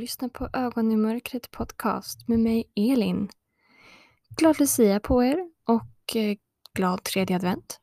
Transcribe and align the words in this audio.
Lyssnar 0.00 0.28
på 0.28 0.48
Ögon 0.52 0.92
i 0.92 0.96
mörkret 0.96 1.50
podcast 1.50 2.28
med 2.28 2.38
mig 2.38 2.64
Elin. 2.76 3.28
Glad 4.36 4.60
Lucia 4.60 5.00
på 5.00 5.24
er 5.24 5.38
och 5.66 6.16
eh, 6.16 6.36
glad 6.74 7.02
tredje 7.02 7.36
advent. 7.36 7.80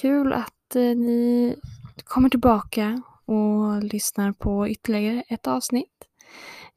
Kul 0.00 0.32
att 0.32 0.76
eh, 0.76 0.82
ni 0.82 1.56
kommer 2.04 2.28
tillbaka 2.28 3.02
och 3.24 3.82
lyssnar 3.82 4.32
på 4.32 4.68
ytterligare 4.68 5.24
ett 5.28 5.46
avsnitt. 5.46 6.08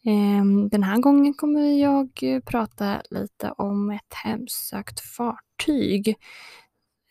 Ehm, 0.06 0.70
den 0.70 0.84
här 0.84 0.98
gången 0.98 1.34
kommer 1.34 1.82
jag 1.82 2.10
eh, 2.22 2.40
prata 2.40 3.02
lite 3.10 3.52
om 3.52 3.92
ett 3.92 4.14
hemsökt 4.24 5.00
fartyg 5.00 6.16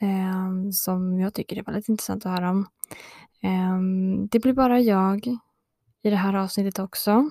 ehm, 0.00 0.72
som 0.72 1.20
jag 1.20 1.34
tycker 1.34 1.58
är 1.58 1.64
väldigt 1.64 1.88
intressant 1.88 2.26
att 2.26 2.32
höra 2.32 2.50
om. 2.50 2.66
Ehm, 3.42 4.26
det 4.26 4.38
blir 4.38 4.52
bara 4.52 4.80
jag 4.80 5.38
i 6.06 6.10
det 6.10 6.16
här 6.16 6.34
avsnittet 6.34 6.78
också. 6.78 7.30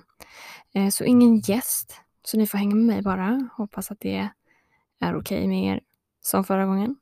Eh, 0.74 0.90
så 0.90 1.04
ingen 1.04 1.40
gäst, 1.40 2.02
så 2.24 2.38
ni 2.38 2.48
får 2.48 2.58
hänga 2.58 2.76
med 2.76 2.86
mig 2.86 3.02
bara. 3.02 3.50
Hoppas 3.58 3.92
att 3.92 4.00
det 4.00 4.30
är 5.00 5.16
okej 5.16 5.38
okay 5.38 5.48
med 5.48 5.76
er 5.76 5.82
som 6.22 6.44
förra 6.44 6.66
gången. 6.66 6.96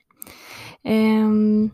Um, 0.84 1.72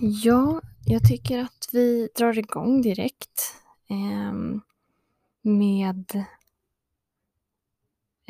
ja, 0.00 0.60
jag 0.84 1.08
tycker 1.08 1.38
att 1.38 1.68
vi 1.72 2.08
drar 2.16 2.38
igång 2.38 2.82
direkt 2.82 3.56
um, 3.90 4.60
med 5.42 6.24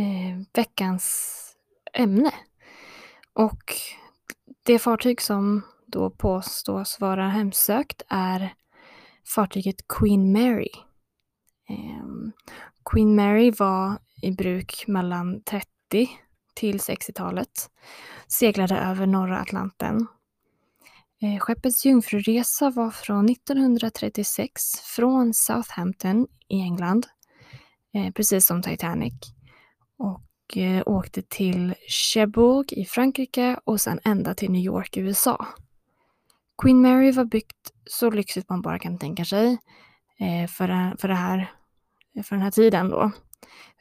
uh, 0.01 0.43
veckans 0.53 1.39
ämne. 1.93 2.33
Och 3.33 3.75
det 4.63 4.79
fartyg 4.79 5.21
som 5.21 5.63
då 5.87 6.11
påstås 6.11 7.01
vara 7.01 7.29
hemsökt 7.29 8.03
är 8.09 8.55
fartyget 9.25 9.89
Queen 9.89 10.33
Mary. 10.33 10.71
Ehm, 11.69 12.33
Queen 12.91 13.15
Mary 13.15 13.51
var 13.51 13.99
i 14.23 14.31
bruk 14.31 14.85
mellan 14.89 15.43
30 15.43 15.67
till 16.55 16.79
60-talet. 16.79 17.71
Seglade 18.29 18.77
över 18.79 19.07
norra 19.07 19.39
Atlanten. 19.41 20.07
Ehm, 21.23 21.39
skeppets 21.39 21.87
jungfruresa 21.87 22.71
var 22.71 22.91
från 22.91 23.27
1936 23.27 24.63
från 24.97 25.35
Southampton 25.35 26.27
i 26.49 26.61
England, 26.61 27.07
eh, 27.95 28.13
precis 28.13 28.47
som 28.47 28.63
Titanic. 28.63 29.15
Och 29.99 30.57
eh, 30.57 30.83
åkte 30.87 31.23
till 31.23 31.75
Cherbourg 31.89 32.73
i 32.73 32.85
Frankrike 32.85 33.61
och 33.65 33.81
sen 33.81 34.01
ända 34.05 34.35
till 34.35 34.51
New 34.51 34.63
York 34.63 34.97
i 34.97 35.01
USA. 35.01 35.47
Queen 36.63 36.83
Mary 36.83 37.13
var 37.13 37.25
byggt 37.25 37.73
så 37.87 38.11
lyxigt 38.11 38.49
man 38.49 38.63
bara 38.63 38.79
kan 38.79 38.99
tänka 38.99 39.25
sig 39.25 39.59
Eh, 40.23 40.47
för, 40.47 40.97
för, 40.98 41.09
det 41.09 41.15
här, 41.15 41.53
för 42.23 42.37
den 42.37 42.42
här 42.42 42.51
tiden 42.51 42.89
då. 42.89 43.11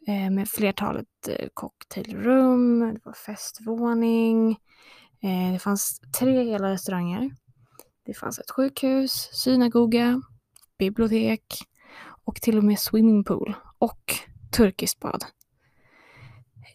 Eh, 0.07 0.29
med 0.29 0.49
flertalet 0.49 1.07
eh, 1.27 1.47
cocktailrum, 1.53 2.79
det 2.79 2.99
var 3.03 3.13
festvåning, 3.13 4.51
eh, 5.21 5.51
det 5.53 5.59
fanns 5.59 6.01
tre 6.19 6.43
hela 6.43 6.71
restauranger. 6.71 7.31
Det 8.05 8.13
fanns 8.13 8.39
ett 8.39 8.51
sjukhus, 8.51 9.29
synagoga, 9.33 10.21
bibliotek 10.77 11.43
och 12.25 12.35
till 12.35 12.57
och 12.57 12.63
med 12.63 12.79
swimmingpool 12.79 13.53
och 13.77 14.13
turkiskt 14.51 14.99
bad. 14.99 15.25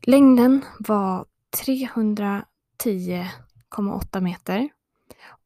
Längden 0.02 0.64
var 0.78 1.26
310,8 1.66 4.20
meter 4.20 4.68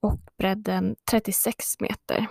och 0.01 0.21
bredden 0.39 0.97
36 1.11 1.81
meter. 1.81 2.29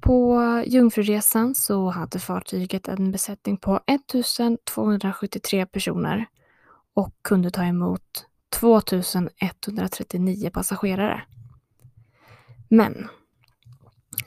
På 0.00 0.42
Jungfruresan 0.66 1.54
så 1.54 1.88
hade 1.88 2.18
fartyget 2.18 2.88
en 2.88 3.12
besättning 3.12 3.56
på 3.56 3.80
1273 3.86 5.66
personer 5.66 6.26
och 6.94 7.14
kunde 7.22 7.50
ta 7.50 7.64
emot 7.64 8.26
2139 8.60 10.50
passagerare. 10.52 11.22
Men 12.68 13.08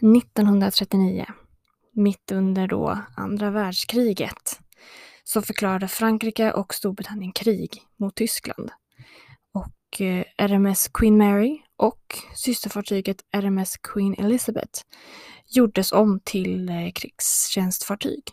1939, 0.01 1.25
mitt 1.91 2.31
under 2.31 2.67
då 2.67 2.97
andra 3.15 3.49
världskriget, 3.49 4.59
så 5.23 5.41
förklarade 5.41 5.87
Frankrike 5.87 6.51
och 6.51 6.73
Storbritannien 6.73 7.31
krig 7.31 7.81
mot 7.97 8.15
Tyskland. 8.15 8.71
Och 9.53 10.01
eh, 10.01 10.25
RMS 10.37 10.87
Queen 10.93 11.17
Mary 11.17 11.61
och 11.75 12.17
systerfartyget 12.35 13.17
RMS 13.35 13.77
Queen 13.77 14.15
Elizabeth 14.17 14.81
gjordes 15.51 15.91
om 15.91 16.19
till 16.23 16.69
eh, 16.69 16.91
krigstjänstfartyg. 16.91 18.23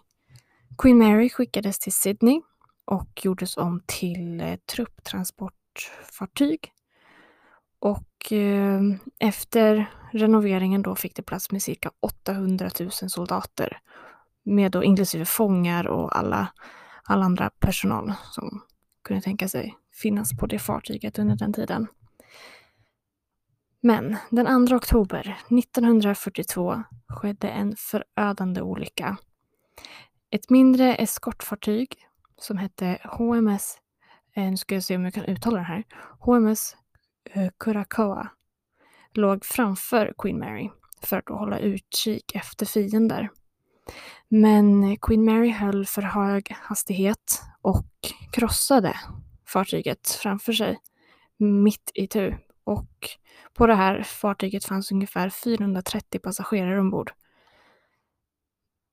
Queen 0.78 0.98
Mary 0.98 1.30
skickades 1.30 1.78
till 1.78 1.92
Sydney 1.92 2.40
och 2.84 3.24
gjordes 3.24 3.56
om 3.56 3.82
till 3.86 4.40
eh, 4.40 4.56
trupptransportfartyg. 4.56 6.72
Och 7.80 8.32
eh, 8.32 8.80
efter 9.18 9.90
renoveringen 10.12 10.82
då 10.82 10.94
fick 10.94 11.16
det 11.16 11.22
plats 11.22 11.50
med 11.50 11.62
cirka 11.62 11.90
800 12.00 12.70
000 12.80 12.90
soldater. 12.90 13.80
Med 14.44 14.72
då 14.72 14.84
inklusive 14.84 15.24
fångar 15.24 15.86
och 15.86 16.18
alla, 16.18 16.48
alla 17.04 17.24
andra 17.24 17.50
personal 17.50 18.12
som 18.30 18.62
kunde 19.04 19.22
tänka 19.22 19.48
sig 19.48 19.76
finnas 19.92 20.38
på 20.38 20.46
det 20.46 20.58
fartyget 20.58 21.18
under 21.18 21.36
den 21.36 21.52
tiden. 21.52 21.86
Men 23.80 24.16
den 24.30 24.66
2 24.66 24.76
oktober 24.76 25.38
1942 25.48 26.82
skedde 27.08 27.48
en 27.48 27.76
förödande 27.76 28.60
olycka. 28.60 29.16
Ett 30.30 30.50
mindre 30.50 30.94
eskortfartyg 30.94 31.94
som 32.36 32.58
hette 32.58 32.98
HMS, 33.04 33.78
eh, 34.36 34.50
nu 34.50 34.56
ska 34.56 34.74
jag 34.74 34.84
se 34.84 34.96
om 34.96 35.04
jag 35.04 35.14
kan 35.14 35.24
uttala 35.24 35.56
det 35.56 35.64
här, 35.64 35.84
HMS 36.18 36.76
eh, 37.30 37.50
Curacoa 37.58 38.28
låg 39.14 39.44
framför 39.44 40.14
Queen 40.18 40.38
Mary 40.38 40.70
för 41.02 41.16
att 41.16 41.28
hålla 41.28 41.58
utkik 41.58 42.34
efter 42.34 42.66
fiender. 42.66 43.30
Men 44.28 44.96
Queen 44.96 45.24
Mary 45.24 45.50
höll 45.50 45.86
för 45.86 46.02
hög 46.02 46.50
hastighet 46.50 47.42
och 47.62 47.86
krossade 48.32 48.96
fartyget 49.46 50.08
framför 50.08 50.52
sig 50.52 50.78
mitt 51.38 51.90
i 51.94 52.06
tur 52.06 52.38
och 52.68 53.08
på 53.54 53.66
det 53.66 53.74
här 53.74 54.02
fartyget 54.02 54.64
fanns 54.64 54.92
ungefär 54.92 55.30
430 55.30 56.18
passagerare 56.18 56.80
ombord. 56.80 57.12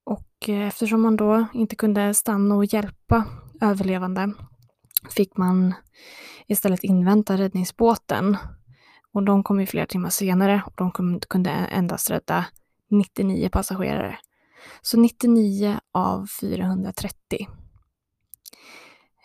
Och 0.04 0.48
eh, 0.48 0.66
eftersom 0.66 1.02
man 1.02 1.16
då 1.16 1.46
inte 1.54 1.76
kunde 1.76 2.14
stanna 2.14 2.54
och 2.54 2.64
hjälpa 2.64 3.24
överlevande 3.60 4.32
fick 5.16 5.36
man 5.36 5.74
istället 6.46 6.84
invänta 6.84 7.36
räddningsbåten. 7.36 8.36
Och 9.12 9.22
de 9.22 9.42
kom 9.42 9.60
ju 9.60 9.66
flera 9.66 9.86
timmar 9.86 10.10
senare 10.10 10.62
och 10.66 10.72
de 10.76 11.18
kunde 11.28 11.50
endast 11.50 12.10
rädda 12.10 12.46
99 12.90 13.48
passagerare. 13.48 14.18
Så 14.82 15.00
99 15.00 15.80
av 15.92 16.26
430. 16.40 17.48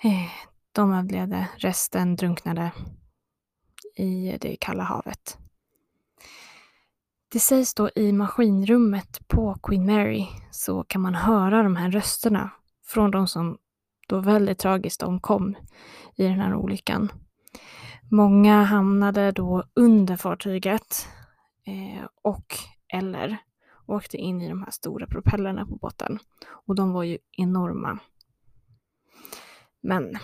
Eh, 0.03 0.31
de 0.71 0.93
överlevde, 0.93 1.47
resten 1.57 2.15
drunknade 2.15 2.71
i 3.95 4.37
det 4.41 4.55
kalla 4.59 4.83
havet. 4.83 5.37
Det 7.31 7.39
sägs 7.39 7.73
då 7.73 7.89
i 7.95 8.11
maskinrummet 8.11 9.27
på 9.27 9.57
Queen 9.63 9.85
Mary 9.85 10.27
så 10.51 10.83
kan 10.83 11.01
man 11.01 11.15
höra 11.15 11.63
de 11.63 11.75
här 11.75 11.91
rösterna 11.91 12.49
från 12.85 13.11
de 13.11 13.27
som 13.27 13.57
då 14.07 14.19
väldigt 14.19 14.59
tragiskt 14.59 15.03
omkom 15.03 15.55
i 16.15 16.23
den 16.23 16.39
här 16.39 16.55
olyckan. 16.55 17.11
Många 18.11 18.63
hamnade 18.63 19.31
då 19.31 19.63
under 19.73 20.15
fartyget 20.15 21.07
eh, 21.65 22.07
och 22.21 22.45
eller 22.93 23.37
åkte 23.85 24.17
in 24.17 24.41
i 24.41 24.49
de 24.49 24.63
här 24.63 24.71
stora 24.71 25.07
propellerna 25.07 25.65
på 25.65 25.75
båten. 25.75 26.19
Och 26.49 26.75
de 26.75 26.91
var 26.91 27.03
ju 27.03 27.17
enorma. 27.31 27.99
Men 29.81 30.17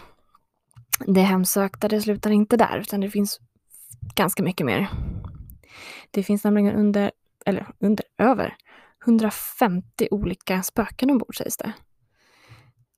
det 1.08 1.22
hemsökta, 1.22 1.88
det 1.88 2.02
slutar 2.02 2.32
inte 2.32 2.58
där, 2.58 2.78
utan 2.78 3.02
det 3.02 3.10
finns 3.10 3.40
ganska 4.16 4.44
mycket 4.44 4.66
mer. 4.66 4.90
Det 6.12 6.24
finns 6.24 6.44
nämligen 6.44 6.76
under, 6.76 7.12
eller 7.46 7.68
under, 7.80 8.06
över 8.18 8.56
150 9.06 10.08
olika 10.12 10.64
spöken 10.64 11.10
ombord 11.10 11.38
sägs 11.38 11.58
det. 11.58 11.74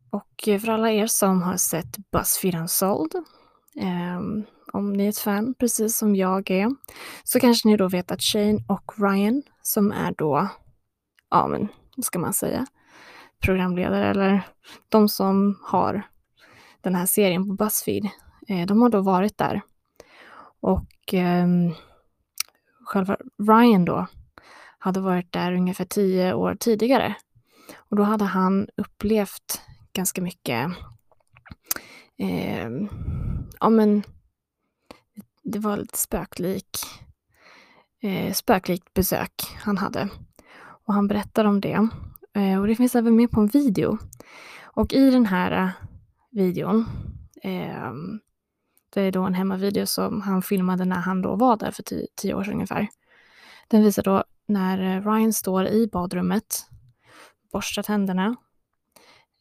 Och 0.10 0.48
eh, 0.48 0.60
för 0.60 0.72
alla 0.72 0.92
er 0.92 1.08
som 1.08 1.42
har 1.42 1.58
sett 1.58 1.98
Buzzfeed 2.12 2.56
Unsold, 2.56 3.16
eh, 3.80 4.20
om 4.74 4.94
ni 4.94 5.06
är 5.06 5.10
ett 5.10 5.18
fan, 5.18 5.54
precis 5.54 5.98
som 5.98 6.16
jag 6.16 6.52
är, 6.52 6.70
så 7.24 7.40
kanske 7.40 7.68
ni 7.68 7.78
då 7.78 7.88
vet 7.88 8.12
att 8.12 8.22
Shane 8.22 8.64
och 8.68 8.94
Ryan, 8.98 9.44
som 9.62 9.92
är 9.92 10.14
då, 10.18 10.48
ja 11.30 11.48
men, 11.48 11.68
vad 11.96 12.06
ska 12.06 12.20
man 12.20 12.34
säga, 12.34 12.66
programledare 13.42 14.10
eller 14.10 14.48
de 14.90 15.10
som 15.10 15.60
har 15.64 16.08
den 16.82 16.96
här 16.96 17.06
serien 17.06 17.48
på 17.48 17.54
Buzzfeed, 17.54 18.06
eh, 18.48 18.66
de 18.66 18.82
har 18.82 18.90
då 18.90 19.02
varit 19.02 19.38
där 19.38 19.62
och 20.60 21.14
eh, 21.14 21.48
själva 22.86 23.18
Ryan 23.50 23.86
då 23.86 24.08
hade 24.80 25.00
varit 25.00 25.32
där 25.32 25.54
ungefär 25.54 25.86
tio 25.86 26.34
år 26.34 26.56
tidigare. 26.60 27.16
Och 27.78 27.96
då 27.96 28.04
hade 28.04 28.26
han 28.26 28.68
upplevt 28.78 29.62
ganska 29.94 30.22
mycket, 30.22 30.72
eh, 32.18 32.70
ja 33.60 33.70
men 33.70 34.04
det 35.44 35.60
var 35.60 35.78
lite 35.78 35.98
spöklik, 35.98 36.78
eh, 38.02 38.34
spöklikt 38.34 38.94
besök 38.94 39.34
han 39.58 39.78
hade. 39.78 40.10
Och 40.86 40.94
han 40.94 41.08
berättar 41.08 41.46
om 41.46 41.62
det. 41.62 41.88
Eh, 42.34 42.60
och 42.60 42.68
det 42.68 42.76
finns 42.76 42.96
även 42.96 43.16
med 43.16 43.32
på 43.32 43.42
en 43.42 43.48
video. 43.48 43.98
Och 44.64 44.94
i 44.94 45.12
den 45.12 45.26
här 45.26 45.52
eh, 45.52 45.70
videon, 46.32 46.86
eh, 47.44 47.94
det 48.90 49.02
är 49.02 49.12
då 49.12 49.24
en 49.24 49.34
hemmavideo 49.34 49.86
som 49.86 50.22
han 50.22 50.42
filmade 50.42 50.86
när 50.86 51.00
han 51.00 51.22
då 51.22 51.36
var 51.36 51.58
där 51.58 51.72
för 51.72 51.84
tio, 51.84 52.08
tio 52.16 52.34
år 52.34 52.44
sedan 52.44 52.54
ungefär. 52.54 52.88
Den 53.68 53.84
visar 53.84 54.04
då 54.04 54.24
när 54.46 54.98
eh, 54.98 55.12
Ryan 55.12 55.34
står 55.34 55.68
i 55.68 55.88
badrummet, 55.88 56.66
borstar 57.52 57.84
tänderna 57.84 58.36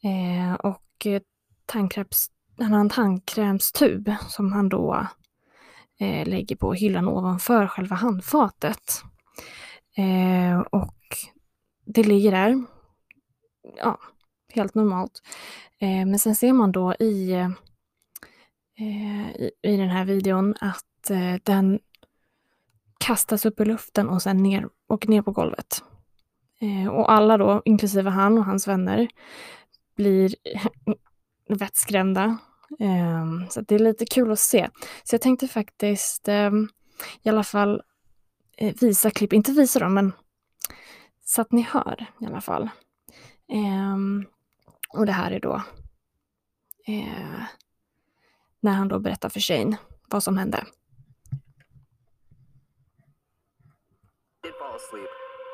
eh, 0.03 0.53
och 0.53 1.05
eh, 1.05 1.21
tandkräms, 1.65 2.31
han 2.57 2.73
har 2.73 2.79
en 2.79 2.89
tandkrämstub 2.89 4.11
som 4.27 4.51
han 4.51 4.69
då 4.69 5.07
eh, 5.99 6.27
lägger 6.27 6.55
på 6.55 6.73
hyllan 6.73 7.07
ovanför 7.07 7.67
själva 7.67 7.95
handfatet. 7.95 9.03
Eh, 9.97 10.59
och 10.59 10.95
det 11.85 12.03
ligger 12.03 12.31
där, 12.31 12.63
ja, 13.77 13.99
helt 14.53 14.75
normalt. 14.75 15.21
Eh, 15.79 16.05
men 16.05 16.19
sen 16.19 16.35
ser 16.35 16.53
man 16.53 16.71
då 16.71 16.93
i, 16.93 17.31
eh, 17.31 17.49
eh, 18.79 19.31
i, 19.31 19.51
i, 19.61 19.77
den 19.77 19.89
här 19.89 20.05
videon 20.05 20.55
att 20.61 21.09
eh, 21.09 21.35
den 21.43 21.79
kastas 22.99 23.45
upp 23.45 23.59
i 23.59 23.65
luften 23.65 24.09
och 24.09 24.21
sen 24.21 24.43
ner 24.43 24.69
och 24.87 25.09
ner 25.09 25.21
på 25.21 25.31
golvet. 25.31 25.83
Eh, 26.61 26.87
och 26.87 27.11
alla 27.11 27.37
då, 27.37 27.61
inklusive 27.65 28.09
han 28.09 28.37
och 28.37 28.45
hans 28.45 28.67
vänner, 28.67 29.07
blir 29.95 30.35
vettskrämda 31.49 32.37
eh, 32.79 33.25
så 33.49 33.61
det 33.61 33.75
är 33.75 33.79
lite 33.79 34.05
kul 34.05 34.31
att 34.31 34.39
se. 34.39 34.69
Så 35.03 35.13
jag 35.13 35.21
tänkte 35.21 35.47
faktiskt 35.47 36.27
eh, 36.27 36.51
i 37.23 37.29
alla 37.29 37.43
fall 37.43 37.81
eh, 38.57 38.75
visa 38.81 39.11
klipp, 39.11 39.33
inte 39.33 39.51
visa 39.51 39.79
dem, 39.79 39.93
men 39.93 40.11
så 41.25 41.41
att 41.41 41.51
ni 41.51 41.61
hör 41.61 42.05
i 42.21 42.25
alla 42.25 42.41
fall. 42.41 42.69
Och 44.89 45.05
det 45.05 45.11
här 45.11 45.31
är 45.31 45.39
då 45.39 45.63
när 48.59 48.71
han 48.71 48.87
då 48.87 48.99
berättar 48.99 49.29
för 49.29 49.39
Shane 49.39 49.77
vad 50.09 50.23
som 50.23 50.37
hände. 50.37 50.65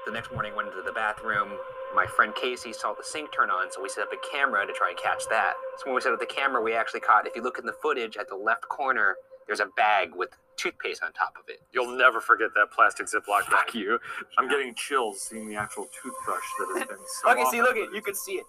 The 0.05 0.11
next 0.11 0.31
morning 0.31 0.53
went 0.55 0.67
into 0.67 0.83
the 0.83 0.93
bathroom, 0.93 1.57
my 1.95 2.05
friend 2.05 2.35
Casey 2.35 2.73
saw 2.73 2.93
the 2.93 3.03
sink 3.03 3.31
turn 3.31 3.49
on, 3.49 3.71
so 3.71 3.81
we 3.81 3.89
set 3.89 4.03
up 4.03 4.13
a 4.13 4.21
camera 4.31 4.63
to 4.63 4.71
try 4.71 4.89
and 4.89 4.97
catch 4.97 5.27
that. 5.31 5.55
So 5.77 5.87
when 5.87 5.95
we 5.95 6.01
set 6.01 6.13
up 6.13 6.19
the 6.19 6.27
camera, 6.27 6.61
we 6.61 6.75
actually 6.75 6.99
caught, 6.99 7.25
if 7.25 7.35
you 7.35 7.41
look 7.41 7.57
in 7.57 7.65
the 7.65 7.73
footage 7.81 8.15
at 8.15 8.29
the 8.29 8.35
left 8.35 8.69
corner, 8.69 9.15
there's 9.47 9.61
a 9.61 9.69
bag 9.75 10.11
with 10.15 10.29
toothpaste 10.57 11.01
on 11.03 11.11
top 11.13 11.33
of 11.39 11.49
it. 11.49 11.59
You'll 11.73 11.97
never 11.97 12.21
forget 12.21 12.49
that 12.53 12.71
plastic 12.71 13.07
Ziploc 13.07 13.49
bag. 13.49 13.73
you. 13.73 13.99
I'm 14.37 14.47
getting 14.47 14.75
chills 14.75 15.21
seeing 15.21 15.49
the 15.49 15.55
actual 15.55 15.85
toothbrush 15.85 16.47
that 16.59 16.67
has 16.77 16.87
been 16.87 16.97
so. 17.23 17.31
okay, 17.31 17.45
see, 17.49 17.61
look 17.63 17.77
it. 17.77 17.89
You 17.91 18.01
can 18.03 18.13
see 18.13 18.33
it. 18.33 18.45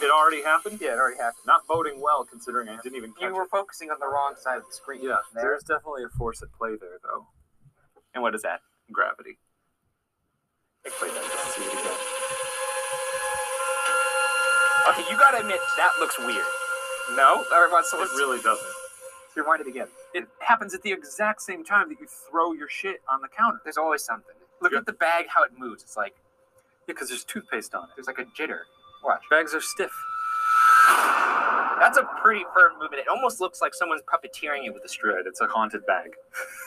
It 0.00 0.10
already 0.10 0.42
happened. 0.42 0.78
Yeah, 0.80 0.94
it 0.94 0.98
already 0.98 1.18
happened. 1.18 1.42
Not 1.46 1.66
voting 1.66 2.00
well, 2.00 2.24
considering 2.24 2.68
I 2.68 2.78
didn't 2.82 2.96
even. 2.96 3.14
you 3.20 3.34
were 3.34 3.44
it. 3.44 3.50
focusing 3.50 3.90
on 3.90 3.98
the 3.98 4.06
wrong 4.06 4.34
side 4.40 4.58
of 4.58 4.64
the 4.68 4.72
screen. 4.72 5.00
Yeah, 5.02 5.16
there. 5.34 5.42
there's 5.44 5.62
definitely 5.62 6.04
a 6.04 6.08
force 6.16 6.42
at 6.42 6.52
play 6.52 6.76
there, 6.80 6.98
though. 7.02 7.26
And 8.14 8.22
what 8.22 8.34
is 8.34 8.42
that? 8.42 8.60
gravity. 8.92 9.38
Explain 10.84 11.12
that 11.14 11.24
again. 11.24 11.38
See 11.52 11.62
it 11.62 11.72
again. 11.72 11.98
Okay, 14.88 15.04
you 15.10 15.18
gotta 15.18 15.40
admit 15.40 15.60
that 15.76 15.92
looks 16.00 16.18
weird. 16.18 16.44
No, 17.16 17.44
so 17.84 18.02
it 18.02 18.08
really 18.16 18.40
doesn't. 18.40 18.66
Rewind 19.36 19.60
it 19.60 19.66
again. 19.66 19.88
It 20.14 20.26
happens 20.40 20.74
at 20.74 20.82
the 20.82 20.92
exact 20.92 21.42
same 21.42 21.64
time 21.64 21.88
that 21.90 22.00
you 22.00 22.06
throw 22.30 22.52
your 22.52 22.68
shit 22.68 23.00
on 23.08 23.20
the 23.20 23.28
counter. 23.28 23.60
There's 23.64 23.76
always 23.76 24.04
something. 24.04 24.34
Look 24.60 24.72
at 24.72 24.86
the 24.86 24.92
bag, 24.92 25.26
how 25.28 25.44
it 25.44 25.50
moves. 25.56 25.82
It's 25.82 25.96
like 25.96 26.14
yeah, 26.86 26.94
because 26.94 27.08
there's 27.08 27.24
toothpaste 27.24 27.74
on 27.74 27.84
it. 27.84 27.90
There's 27.96 28.06
like 28.06 28.18
a 28.18 28.24
jitter. 28.24 28.60
Watch. 29.04 29.22
Bags 29.30 29.54
are 29.54 29.60
stiff. 29.60 29.92
That's 31.80 31.98
a 31.98 32.08
pretty 32.20 32.44
firm 32.54 32.72
movement. 32.80 33.02
It 33.02 33.08
almost 33.08 33.40
looks 33.40 33.62
like 33.62 33.74
someone's 33.74 34.02
puppeteering 34.02 34.66
it 34.66 34.74
with 34.74 34.84
a 34.84 34.88
string. 34.88 35.16
Right, 35.16 35.26
it's 35.26 35.40
a 35.40 35.46
haunted 35.46 35.86
bag. 35.86 36.10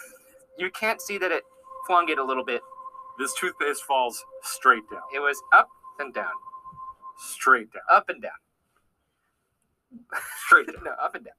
you 0.58 0.72
can't 0.72 1.02
see 1.02 1.18
that 1.18 1.32
it 1.32 1.44
flung 1.86 2.10
it 2.10 2.18
a 2.18 2.24
little 2.24 2.46
bit. 2.46 2.62
This 3.20 3.34
toothpaste 3.40 3.84
falls 3.84 4.24
straight 4.42 4.84
down. 4.90 5.02
It 5.14 5.20
was 5.20 5.42
up 5.56 5.68
and 6.00 6.14
down. 6.14 6.34
Straight 7.18 7.72
down. 7.74 7.84
Up 7.92 8.10
and 8.10 8.22
down. 8.22 8.32
Straight 10.46 10.68
down. 10.68 10.84
no, 10.86 10.92
up 10.92 11.16
and 11.16 11.26
down. 11.26 11.36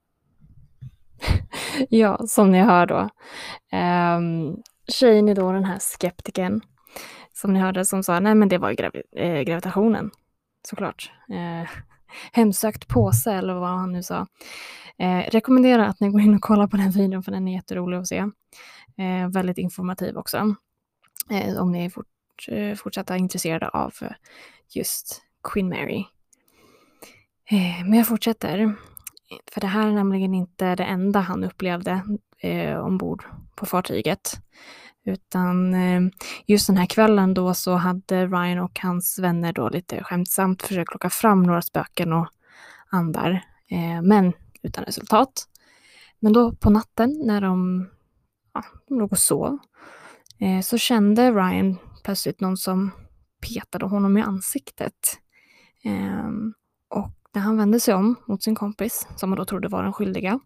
ja, 1.89 2.27
som 2.27 2.51
ni 2.51 2.61
hör 2.61 2.87
då. 2.87 3.09
Um, 3.77 4.63
tjejen 4.89 5.29
är 5.29 5.35
då 5.35 5.53
den 5.53 5.65
här 5.65 5.79
skeptiken 5.79 6.61
som 7.33 7.53
ni 7.53 7.61
hörde 7.61 7.85
som 7.85 8.03
sa 8.03 8.21
nej 8.21 8.35
men 8.35 8.49
det 8.49 8.59
var 8.59 8.73
gravi 8.73 9.03
äh, 9.17 9.41
gravitationen 9.43 10.11
såklart. 10.67 11.13
Eh, 11.29 11.71
hemsökt 12.33 12.89
påse 12.89 13.33
eller 13.33 13.55
vad 13.55 13.71
han 13.71 13.93
nu 13.93 14.03
sa. 14.03 14.27
Eh, 14.99 15.31
rekommenderar 15.31 15.85
att 15.85 16.01
ni 16.01 16.09
går 16.09 16.21
in 16.21 16.35
och 16.35 16.43
kollar 16.43 16.67
på 16.67 16.77
den 16.77 16.91
videon 16.91 17.23
för 17.23 17.33
den 17.33 17.49
är 17.49 17.55
jätterolig 17.55 17.97
att 17.97 18.09
se. 18.09 18.19
Eh, 18.99 19.29
väldigt 19.33 19.59
informativ 19.59 20.17
också. 20.17 20.55
Eh, 21.31 21.63
om 21.63 21.73
ni 21.73 21.85
är 21.85 21.91
fort, 21.91 22.07
eh, 22.49 22.75
fortsatta 22.75 23.17
intresserade 23.17 23.69
av 23.69 23.95
just 24.75 25.23
Queen 25.53 25.69
Mary. 25.69 26.05
Eh, 27.51 27.85
men 27.85 27.99
jag 27.99 28.09
fortsätter. 28.09 28.75
För 29.53 29.61
det 29.61 29.67
här 29.67 29.89
är 29.89 29.93
nämligen 29.93 30.35
inte 30.35 30.75
det 30.75 30.85
enda 30.85 31.21
han 31.21 31.45
upplevde 31.45 32.03
eh, 32.39 32.79
ombord 32.79 33.25
på 33.57 33.67
fartyget. 33.67 34.41
Utan 35.05 35.75
eh, 35.75 36.01
just 36.47 36.67
den 36.67 36.77
här 36.77 36.87
kvällen 36.87 37.35
då 37.35 37.55
så 37.55 37.75
hade 37.75 38.27
Ryan 38.27 38.59
och 38.59 38.81
hans 38.81 39.19
vänner 39.19 39.53
då 39.53 39.69
lite 39.69 40.05
skämtsamt 40.05 40.63
försökt 40.63 40.93
locka 40.93 41.11
fram 41.11 41.43
några 41.43 41.63
spöken 41.63 42.13
och 42.13 42.29
andar. 42.91 43.31
Eh, 43.69 44.03
men 44.03 44.33
utan 44.63 44.85
resultat. 44.85 45.49
Men 46.21 46.33
då 46.33 46.53
på 46.53 46.71
natten 46.71 47.23
när 47.25 47.41
de 47.41 47.89
ja, 48.55 48.65
låg 48.89 49.13
och 49.13 49.19
sov 49.19 49.59
eh, 50.39 50.61
så 50.61 50.79
kände 50.79 51.31
Ryan 51.31 51.77
plötsligt 52.05 52.41
någon 52.41 52.57
som 52.57 52.91
petade 53.41 53.87
honom 53.87 54.17
i 54.17 54.23
ansiktet. 54.23 55.19
Ehm, 55.85 56.55
och 56.89 57.11
när 57.35 57.43
han 57.43 57.57
vände 57.57 57.81
sig 57.81 57.95
om 57.95 58.15
mot 58.27 58.43
sin 58.43 58.55
kompis, 58.55 59.07
som 59.17 59.31
han 59.31 59.39
då 59.39 59.45
trodde 59.45 59.69
var 59.69 59.83
den 59.83 59.93
skyldiga, 59.93 60.41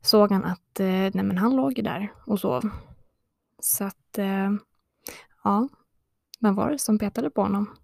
såg 0.00 0.32
han 0.32 0.44
att 0.44 0.78
nej 0.78 1.10
men 1.12 1.38
han 1.38 1.56
låg 1.56 1.84
där 1.84 2.12
och 2.26 2.40
sov. 2.40 2.70
Så 3.66 3.84
att, 3.84 4.18
eh, 4.18 4.50
ja, 5.44 5.68
vem 6.40 6.54
var 6.54 6.70
det 6.70 6.78
som 6.78 6.98
petade 6.98 7.30
på 7.30 7.42
honom? 7.42 7.76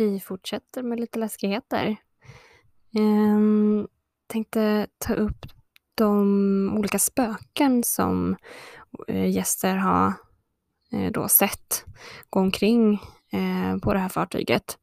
Vi 0.00 0.20
fortsätter 0.20 0.82
med 0.82 1.00
lite 1.00 1.18
läskigheter. 1.18 1.96
Um, 2.98 3.88
tänkte 4.26 4.86
ta 4.98 5.14
upp 5.14 5.46
de 5.94 6.74
olika 6.78 6.98
spöken 6.98 7.82
som 7.82 8.36
uh, 9.10 9.28
gäster 9.28 9.76
har 9.76 10.12
uh, 10.94 11.10
då 11.10 11.28
sett 11.28 11.84
gå 12.30 12.40
omkring 12.40 12.92
uh, 13.34 13.78
på 13.82 13.92
det 13.92 13.98
här 13.98 14.08
fartyget. 14.08 14.78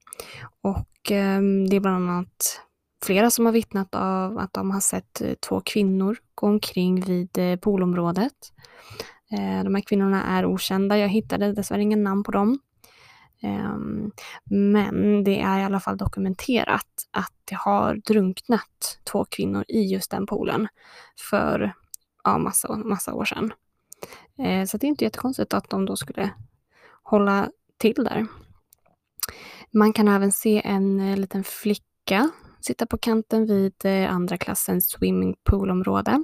Och 0.61 1.11
um, 1.11 1.69
det 1.69 1.75
är 1.75 1.79
bland 1.79 2.09
annat 2.09 2.61
flera 3.05 3.29
som 3.29 3.45
har 3.45 3.53
vittnat 3.53 3.95
av 3.95 4.37
att 4.37 4.53
de 4.53 4.71
har 4.71 4.79
sett 4.79 5.21
två 5.47 5.61
kvinnor 5.65 6.17
gå 6.35 6.47
omkring 6.47 7.01
vid 7.01 7.61
poolområdet. 7.61 8.53
De 9.63 9.75
här 9.75 9.81
kvinnorna 9.81 10.23
är 10.23 10.45
okända. 10.45 10.97
Jag 10.97 11.09
hittade 11.09 11.53
dessvärre 11.53 11.81
ingen 11.81 12.03
namn 12.03 12.23
på 12.23 12.31
dem. 12.31 12.59
Ehm, 13.41 14.11
men 14.49 15.23
det 15.23 15.41
är 15.41 15.59
i 15.59 15.63
alla 15.63 15.79
fall 15.79 15.97
dokumenterat 15.97 17.07
att 17.11 17.33
det 17.45 17.55
har 17.55 17.95
drunknat 17.95 18.99
två 19.11 19.25
kvinnor 19.25 19.65
i 19.67 19.81
just 19.81 20.11
den 20.11 20.25
poolen 20.25 20.67
för 21.29 21.73
ja, 22.23 22.37
massa, 22.37 22.75
massa 22.75 23.13
år 23.13 23.25
sedan. 23.25 23.53
Ehm, 24.37 24.67
så 24.67 24.77
det 24.77 24.85
är 24.85 24.89
inte 24.89 25.03
jättekonstigt 25.03 25.53
att 25.53 25.69
de 25.69 25.85
då 25.85 25.95
skulle 25.95 26.29
hålla 27.03 27.49
till 27.77 28.03
där. 28.03 28.27
Man 29.71 29.93
kan 29.93 30.07
även 30.07 30.31
se 30.31 30.61
en 30.65 30.99
eh, 30.99 31.17
liten 31.17 31.43
flicka 31.43 32.29
sitta 32.61 32.85
på 32.85 32.97
kanten 32.97 33.45
vid 33.45 33.85
eh, 33.85 34.13
andra 34.13 34.37
klassens 34.37 34.89
swimmingpoolområde. 34.89 36.23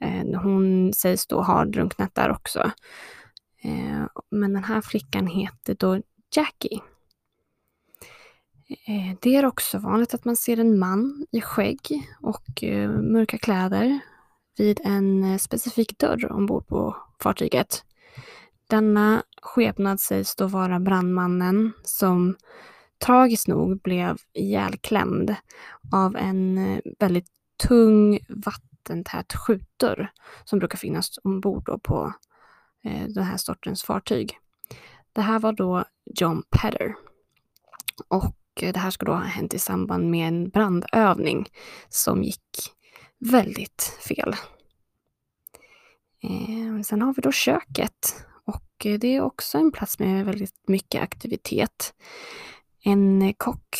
Ehm, 0.00 0.34
hon 0.34 0.92
sägs 0.92 1.26
då 1.26 1.42
ha 1.42 1.64
drunknat 1.64 2.14
där 2.14 2.30
också. 2.30 2.70
Men 4.30 4.52
den 4.52 4.64
här 4.64 4.80
flickan 4.80 5.26
heter 5.26 5.76
då 5.78 6.00
Jackie. 6.36 6.80
Eh, 8.68 9.16
det 9.20 9.36
är 9.36 9.46
också 9.46 9.78
vanligt 9.78 10.14
att 10.14 10.24
man 10.24 10.36
ser 10.36 10.60
en 10.60 10.78
man 10.78 11.26
i 11.30 11.40
skägg 11.40 11.80
och 12.20 12.64
eh, 12.64 12.90
mörka 12.90 13.38
kläder 13.38 14.00
vid 14.56 14.80
en 14.84 15.24
eh, 15.24 15.38
specifik 15.38 15.98
dörr 15.98 16.32
ombord 16.32 16.66
på 16.66 16.96
fartyget. 17.22 17.84
Denna 18.66 19.22
skepnad 19.42 20.00
sägs 20.00 20.36
då 20.36 20.46
vara 20.46 20.80
brandmannen 20.80 21.72
som 21.82 22.36
tragiskt 22.98 23.48
nog 23.48 23.80
blev 23.80 24.16
ihjälklämd 24.32 25.34
av 25.92 26.16
en 26.16 26.80
väldigt 26.98 27.28
tung 27.68 28.18
vattentät 28.28 29.32
skjutdörr 29.34 30.12
som 30.44 30.58
brukar 30.58 30.78
finnas 30.78 31.18
ombord 31.22 31.82
på 31.82 32.12
den 33.08 33.24
här 33.24 33.36
sortens 33.36 33.82
fartyg. 33.82 34.38
Det 35.18 35.22
här 35.22 35.38
var 35.38 35.52
då 35.52 35.84
John 36.04 36.42
Petter. 36.50 36.94
Och 38.08 38.62
eh, 38.62 38.72
det 38.72 38.78
här 38.78 38.90
ska 38.90 39.06
då 39.06 39.12
ha 39.12 39.20
hänt 39.20 39.54
i 39.54 39.58
samband 39.58 40.10
med 40.10 40.28
en 40.28 40.48
brandövning 40.48 41.48
som 41.88 42.22
gick 42.22 42.72
väldigt 43.18 43.98
fel. 44.08 44.36
Eh, 46.22 46.82
sen 46.82 47.02
har 47.02 47.14
vi 47.14 47.22
då 47.22 47.32
köket 47.32 48.26
och 48.44 48.86
eh, 48.86 48.98
det 48.98 49.16
är 49.16 49.20
också 49.20 49.58
en 49.58 49.72
plats 49.72 49.98
med 49.98 50.26
väldigt 50.26 50.68
mycket 50.68 51.02
aktivitet. 51.02 51.94
En 52.84 53.22
eh, 53.22 53.34
kock 53.36 53.76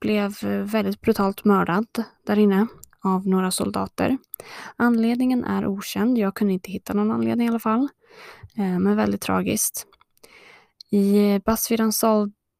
blev 0.00 0.34
väldigt 0.62 1.00
brutalt 1.00 1.44
mördad 1.44 2.04
där 2.26 2.38
inne 2.38 2.66
av 3.00 3.26
några 3.26 3.50
soldater. 3.50 4.18
Anledningen 4.76 5.44
är 5.44 5.66
okänd. 5.66 6.18
Jag 6.18 6.34
kunde 6.34 6.52
inte 6.52 6.70
hitta 6.70 6.94
någon 6.94 7.10
anledning 7.10 7.46
i 7.46 7.50
alla 7.50 7.58
fall. 7.58 7.88
Men 8.54 8.96
väldigt 8.96 9.20
tragiskt. 9.20 9.86
I 10.90 11.32
eh, 11.34 11.38
Buzzfeed 11.38 11.92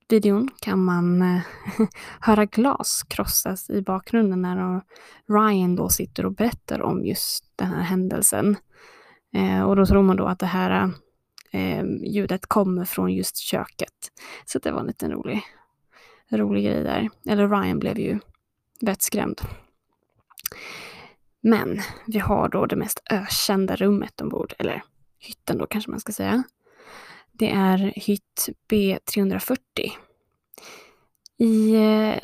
videon 0.09 0.49
kan 0.61 0.85
man 0.85 1.23
eh, 1.23 1.41
höra 2.21 2.45
glas 2.45 3.03
krossas 3.09 3.71
i 3.71 3.83
bakgrunden 3.83 4.43
när 4.43 4.83
Ryan 5.29 5.77
då 5.77 5.89
sitter 5.89 6.27
och 6.27 6.33
berättar 6.33 6.83
om 6.83 7.05
just 7.05 7.45
den 7.57 7.69
här 7.69 7.83
händelsen. 7.83 8.57
Eh, 9.35 9.63
och 9.63 9.77
då 9.77 9.87
tror 9.87 10.03
man 10.03 10.17
då 10.17 10.27
att 10.27 10.39
det 10.39 10.47
här 10.47 10.93
ljudet 12.05 12.47
kommer 12.47 12.85
från 12.85 13.13
just 13.13 13.37
köket. 13.37 14.13
Så 14.45 14.59
det 14.59 14.71
var 14.71 14.81
en 14.81 14.87
liten 14.87 15.13
rolig, 15.13 15.43
rolig 16.31 16.65
grej 16.65 16.83
där. 16.83 17.09
Eller 17.29 17.49
Ryan 17.49 17.79
blev 17.79 17.99
ju 17.99 18.19
vettskrämd. 18.81 19.41
Men 21.41 21.81
vi 22.07 22.19
har 22.19 22.49
då 22.49 22.67
det 22.67 22.77
mest 22.77 23.03
ökända 23.11 23.77
rummet 23.77 24.21
ombord, 24.21 24.55
eller 24.59 24.83
hytten 25.19 25.59
då 25.59 25.67
kanske 25.67 25.91
man 25.91 26.01
ska 26.01 26.13
säga. 26.13 26.43
Det 27.39 27.51
är 27.51 27.93
hytt 27.97 28.49
B340. 28.69 29.59
I 31.39 31.75
eh, 31.75 32.19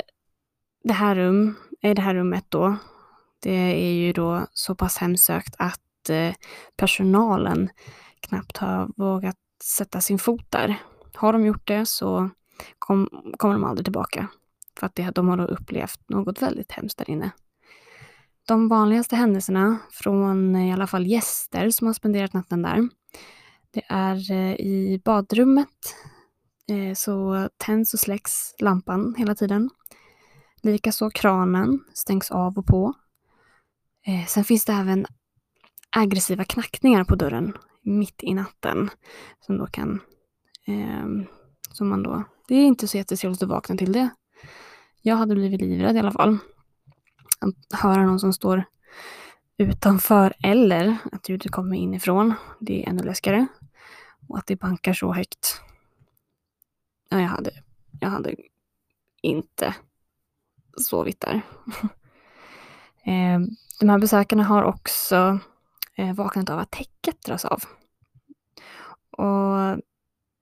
det 0.83 0.93
här, 0.93 1.15
rum, 1.15 1.55
i 1.81 1.93
det 1.93 2.01
här 2.01 2.15
rummet 2.15 2.45
då, 2.49 2.75
det 3.39 3.87
är 3.87 3.93
ju 3.93 4.13
då 4.13 4.47
så 4.53 4.75
pass 4.75 4.97
hemsökt 4.97 5.55
att 5.57 6.09
eh, 6.09 6.33
personalen 6.75 7.69
knappt 8.19 8.57
har 8.57 8.89
vågat 8.95 9.37
sätta 9.63 10.01
sin 10.01 10.19
fot 10.19 10.45
där. 10.51 10.75
Har 11.13 11.33
de 11.33 11.45
gjort 11.45 11.67
det 11.67 11.85
så 11.85 12.29
kom, 12.79 13.09
kommer 13.37 13.53
de 13.53 13.63
aldrig 13.63 13.85
tillbaka. 13.85 14.27
För 14.79 14.85
att 14.85 14.95
det, 14.95 15.11
de 15.11 15.29
har 15.29 15.37
då 15.37 15.43
upplevt 15.43 16.09
något 16.09 16.41
väldigt 16.41 16.71
hemskt 16.71 16.97
där 16.97 17.09
inne. 17.09 17.31
De 18.47 18.67
vanligaste 18.67 19.15
händelserna 19.15 19.77
från 19.91 20.55
i 20.55 20.73
alla 20.73 20.87
fall 20.87 21.07
gäster 21.07 21.69
som 21.69 21.87
har 21.87 21.93
spenderat 21.93 22.33
natten 22.33 22.61
där. 22.61 22.89
Det 23.73 23.83
är 23.89 24.31
eh, 24.31 24.53
i 24.53 25.01
badrummet 25.05 25.95
eh, 26.69 26.93
så 26.95 27.47
tänds 27.57 27.93
och 27.93 27.99
släcks 27.99 28.55
lampan 28.59 29.15
hela 29.17 29.35
tiden. 29.35 29.69
Likaså 30.61 31.09
kranen 31.09 31.79
stängs 31.93 32.31
av 32.31 32.57
och 32.57 32.65
på. 32.65 32.93
Eh, 34.07 34.25
sen 34.27 34.43
finns 34.43 34.65
det 34.65 34.73
även 34.73 35.05
aggressiva 35.89 36.43
knackningar 36.43 37.03
på 37.03 37.15
dörren 37.15 37.57
mitt 37.81 38.23
i 38.23 38.33
natten. 38.33 38.89
Som 39.39 39.57
då 39.57 39.67
kan, 39.67 39.99
ehm, 40.67 41.25
som 41.71 41.89
man 41.89 42.03
då, 42.03 42.23
det 42.47 42.55
är 42.55 42.65
inte 42.65 42.87
så 42.87 42.97
jättetrevligt 42.97 43.43
att 43.43 43.49
vakna 43.49 43.77
till 43.77 43.91
det. 43.91 44.09
Jag 45.01 45.15
hade 45.15 45.35
blivit 45.35 45.61
livrädd 45.61 45.95
i 45.95 45.99
alla 45.99 46.11
fall. 46.11 46.37
Att 47.39 47.79
höra 47.79 48.05
någon 48.05 48.19
som 48.19 48.33
står 48.33 48.63
utanför 49.57 50.33
eller 50.43 50.97
att 51.11 51.29
ljudet 51.29 51.51
kommer 51.51 51.75
inifrån. 51.75 52.33
Det 52.59 52.83
är 52.83 52.89
ännu 52.89 53.03
läskigare. 53.03 53.47
Och 54.33 54.39
att 54.39 54.47
det 54.47 54.55
bankar 54.55 54.93
så 54.93 55.13
högt. 55.13 55.61
Ja, 57.09 57.21
jag 57.21 57.27
hade, 57.27 57.51
jag 57.99 58.09
hade 58.09 58.35
inte 59.21 59.75
sovit 60.77 61.19
där. 61.19 61.41
Ehm, 63.05 63.47
de 63.79 63.89
här 63.89 63.99
besökarna 63.99 64.43
har 64.43 64.63
också 64.63 65.39
eh, 65.95 66.13
vaknat 66.13 66.49
av 66.49 66.59
att 66.59 66.71
täcket 66.71 67.21
dras 67.25 67.45
av. 67.45 67.63
Och 69.11 69.81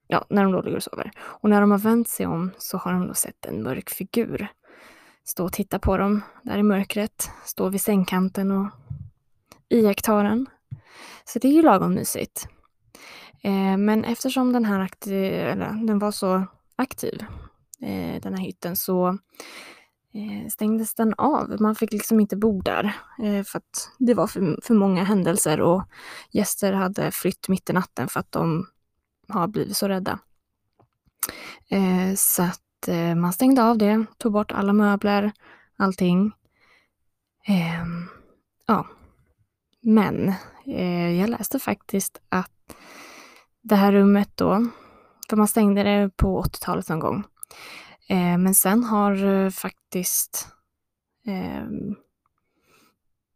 ja, 0.06 0.24
när 0.28 0.42
de 0.42 0.52
då 0.52 0.62
ligger 0.62 0.76
och 0.76 0.82
sover. 0.82 1.10
Och 1.18 1.50
när 1.50 1.60
de 1.60 1.70
har 1.70 1.78
vänt 1.78 2.08
sig 2.08 2.26
om 2.26 2.50
så 2.58 2.78
har 2.78 2.92
de 2.92 3.06
då 3.06 3.14
sett 3.14 3.46
en 3.46 3.62
mörk 3.62 3.90
figur 3.90 4.48
stå 5.24 5.44
och 5.44 5.52
titta 5.52 5.78
på 5.78 5.96
dem 5.96 6.22
där 6.42 6.58
i 6.58 6.62
mörkret, 6.62 7.30
stå 7.44 7.68
vid 7.68 7.80
sängkanten 7.80 8.50
och 8.50 8.68
iaktta 9.68 10.22
den. 10.22 10.46
Så 11.24 11.38
det 11.38 11.48
är 11.48 11.52
ju 11.52 11.62
lagom 11.62 11.94
mysigt. 11.94 12.48
Eh, 13.42 13.76
men 13.76 14.04
eftersom 14.04 14.52
den 14.52 14.64
här 14.64 14.80
aktiv, 14.80 15.34
eller, 15.34 15.86
den 15.86 15.98
var 15.98 16.10
så 16.10 16.46
aktiv, 16.76 17.24
eh, 17.80 18.20
den 18.22 18.34
här 18.34 18.44
hytten, 18.44 18.76
så 18.76 19.08
eh, 20.14 20.48
stängdes 20.48 20.94
den 20.94 21.14
av. 21.18 21.56
Man 21.60 21.74
fick 21.74 21.92
liksom 21.92 22.20
inte 22.20 22.36
bo 22.36 22.62
där 22.62 22.96
eh, 23.22 23.44
för 23.44 23.58
att 23.58 23.90
det 23.98 24.14
var 24.14 24.26
för, 24.26 24.58
för 24.62 24.74
många 24.74 25.04
händelser 25.04 25.60
och 25.60 25.82
gäster 26.30 26.72
hade 26.72 27.10
flytt 27.10 27.48
mitt 27.48 27.70
i 27.70 27.72
natten 27.72 28.08
för 28.08 28.20
att 28.20 28.32
de 28.32 28.66
har 29.28 29.48
blivit 29.48 29.76
så 29.76 29.88
rädda. 29.88 30.18
Eh, 31.68 32.14
så 32.16 32.42
att 32.42 32.58
man 33.16 33.32
stängde 33.32 33.64
av 33.64 33.78
det, 33.78 34.04
tog 34.18 34.32
bort 34.32 34.52
alla 34.52 34.72
möbler, 34.72 35.32
allting. 35.76 36.32
Ehm, 37.46 38.08
ja. 38.66 38.86
Men 39.80 40.34
jag 41.18 41.30
läste 41.30 41.58
faktiskt 41.58 42.20
att 42.28 42.76
det 43.62 43.76
här 43.76 43.92
rummet 43.92 44.30
då, 44.34 44.66
för 45.30 45.36
man 45.36 45.48
stängde 45.48 45.82
det 45.82 46.10
på 46.16 46.42
80-talet 46.42 46.88
någon 46.88 47.00
gång. 47.00 47.24
Eh, 48.08 48.38
men 48.38 48.54
sen 48.54 48.84
har 48.84 49.24
eh, 49.24 49.50
faktiskt 49.50 50.48
eh, 51.26 51.66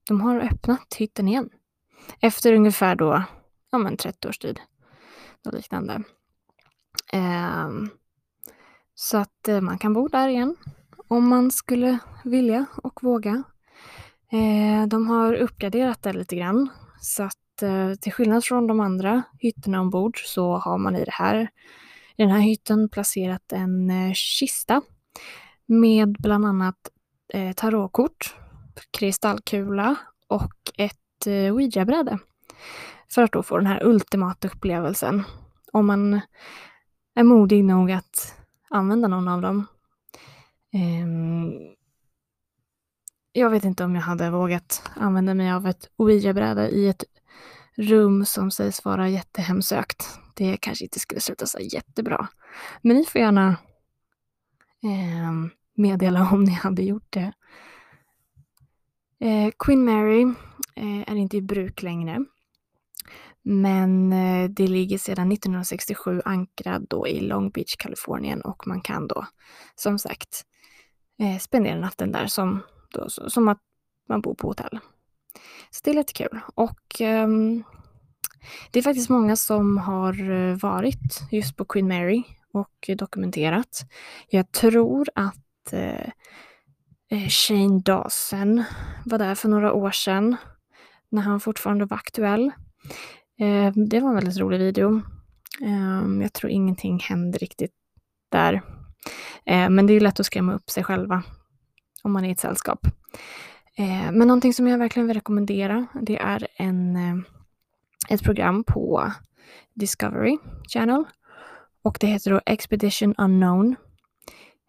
de 0.09 0.21
har 0.21 0.41
öppnat 0.41 0.95
hytten 0.99 1.29
igen. 1.29 1.51
Efter 2.21 2.53
ungefär 2.53 2.97
då, 2.97 3.23
ja 3.71 3.79
men 3.79 3.97
30 3.97 4.29
års 4.29 4.39
tid. 4.39 4.61
Och 5.45 5.53
liknande. 5.53 6.03
Eh, 7.13 7.69
så 8.95 9.19
att 9.19 9.49
eh, 9.49 9.61
man 9.61 9.79
kan 9.79 9.93
bo 9.93 10.09
där 10.09 10.29
igen 10.29 10.57
om 11.09 11.29
man 11.29 11.51
skulle 11.51 11.99
vilja 12.25 12.67
och 12.77 13.03
våga. 13.03 13.43
Eh, 14.33 14.87
de 14.89 15.07
har 15.07 15.35
uppgraderat 15.35 16.03
det 16.03 16.13
lite 16.13 16.37
grann 16.37 16.69
så 17.01 17.23
att 17.23 17.39
Eh, 17.63 17.95
till 17.95 18.13
skillnad 18.13 18.45
från 18.45 18.67
de 18.67 18.81
andra 18.81 19.23
hytterna 19.39 19.81
ombord 19.81 20.19
så 20.25 20.57
har 20.57 20.79
man 20.79 20.97
i 20.97 21.05
det 21.05 21.13
här 21.13 21.51
i 22.17 22.23
den 22.23 22.31
här 22.31 22.41
hytten 22.41 22.89
placerat 22.89 23.53
en 23.53 23.91
eh, 23.91 24.13
kista 24.15 24.83
med 25.67 26.17
bland 26.19 26.47
annat 26.47 26.77
eh, 27.33 27.53
tarotkort, 27.53 28.37
kristallkula 28.91 29.97
och 30.27 30.55
ett 30.79 31.27
eh, 31.27 31.55
ouija-bräde. 31.55 32.19
För 33.11 33.23
att 33.23 33.33
då 33.33 33.43
få 33.43 33.57
den 33.57 33.67
här 33.67 33.85
ultimata 33.85 34.49
upplevelsen. 34.49 35.23
Om 35.73 35.87
man 35.87 36.21
är 37.15 37.23
modig 37.23 37.65
nog 37.65 37.93
att 37.93 38.35
använda 38.71 39.09
någon 39.09 39.29
av 39.29 39.43
dem. 39.43 39.67
Um, 41.03 41.53
jag 43.33 43.51
vet 43.51 43.65
inte 43.65 43.85
om 43.85 43.95
jag 43.95 44.03
hade 44.03 44.31
vågat 44.31 44.91
använda 44.95 45.35
mig 45.35 45.53
av 45.53 45.67
ett 45.67 45.91
ouija-bräde 45.97 46.69
i 46.69 46.89
ett 46.89 47.05
rum 47.77 48.25
som 48.25 48.51
sägs 48.51 48.85
vara 48.85 49.09
jättehemsökt. 49.09 50.19
det 50.35 50.57
kanske 50.57 50.85
inte 50.85 51.01
skulle 51.01 51.21
sluta 51.21 51.47
så 51.47 51.59
jättebra. 51.59 52.29
Men 52.83 52.97
ni 52.97 53.05
får 53.05 53.21
gärna 53.21 53.49
eh, 54.83 55.33
meddela 55.75 56.31
om 56.33 56.45
ni 56.45 56.53
hade 56.53 56.83
gjort 56.83 57.13
det. 57.13 57.33
Eh, 59.21 59.51
Queen 59.59 59.85
Mary 59.85 60.23
eh, 60.77 61.13
är 61.13 61.17
inte 61.17 61.37
i 61.37 61.43
bruk 61.43 61.83
längre. 61.83 62.25
Men 63.43 64.13
eh, 64.13 64.51
det 64.51 64.67
ligger 64.67 64.99
sedan 64.99 65.33
1967 65.33 66.23
ankrad 66.25 66.87
då 66.91 67.09
i 67.09 67.21
Long 67.21 67.51
Beach, 67.51 67.77
Kalifornien 67.77 68.41
och 68.41 68.67
man 68.67 68.81
kan 68.81 69.07
då 69.07 69.27
som 69.75 69.99
sagt 69.99 70.43
eh, 71.19 71.39
spendera 71.39 71.81
natten 71.81 72.13
där 72.13 72.27
som, 72.27 72.63
då, 72.91 73.09
som 73.09 73.49
att 73.49 73.61
man 74.09 74.21
bor 74.21 74.35
på 74.35 74.49
hotell. 74.49 74.79
Så 75.71 75.81
det 75.85 75.91
är 75.91 75.95
lite 75.95 76.13
kul. 76.13 76.41
Och 76.55 77.01
um, 77.01 77.65
det 78.71 78.79
är 78.79 78.83
faktiskt 78.83 79.09
många 79.09 79.37
som 79.37 79.79
har 79.79 80.31
eh, 80.31 80.57
varit 80.57 81.23
just 81.31 81.57
på 81.57 81.65
Queen 81.65 81.89
Mary 81.89 82.23
och 82.53 82.91
dokumenterat. 82.97 83.87
Jag 84.29 84.53
tror 84.53 85.09
att 85.15 85.73
eh, 85.73 86.11
eh, 87.11 87.29
Shane 87.29 87.81
Dawson 87.81 88.65
var 89.05 89.19
där 89.19 89.35
för 89.35 89.49
några 89.49 89.73
år 89.73 89.91
sedan 89.91 90.37
när 91.11 91.23
han 91.23 91.41
fortfarande 91.41 91.85
var 91.85 91.97
aktuell. 91.97 92.53
Eh, 93.41 93.73
det 93.89 94.01
var 94.01 94.09
en 94.09 94.15
väldigt 94.15 94.39
rolig 94.39 94.59
video. 94.59 95.03
Eh, 95.63 96.23
jag 96.23 96.33
tror 96.33 96.53
ingenting 96.53 96.99
hände 96.99 97.39
riktigt 97.39 97.75
där. 98.29 98.63
Ehm, 99.45 99.75
men 99.75 99.87
det 99.87 99.93
är 99.93 100.01
lätt 100.01 100.21
att 100.21 100.27
skrämma 100.27 100.55
upp 100.55 100.71
sig 100.71 100.85
själva 100.85 101.23
om 102.03 102.13
man 102.13 102.25
är 102.25 102.29
i 102.29 102.33
ett 102.33 102.41
sällskap. 102.41 102.87
Eh, 103.79 104.13
men 104.13 104.29
någonting 104.29 104.53
som 104.53 104.67
jag 104.67 104.79
verkligen 104.79 105.07
vill 105.07 105.17
rekommendera, 105.17 105.87
det 106.03 106.17
är 106.17 106.47
en, 106.57 106.97
eh, 106.97 107.17
ett 108.09 108.23
program 108.23 108.65
på 108.65 109.13
Discovery 109.75 110.39
Channel. 110.69 111.05
Och 111.83 111.97
det 112.01 112.07
heter 112.07 112.31
då 112.31 112.41
Expedition 112.47 113.15
Unknown. 113.19 113.77